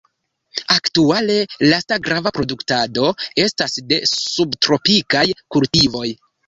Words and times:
Aktuale 0.75 1.35
lasta 1.67 1.99
grava 2.09 2.33
produktado 2.39 3.13
estas 3.47 3.79
de 3.93 4.03
subtropikaj 4.17 5.27
kultivoj. 5.57 6.09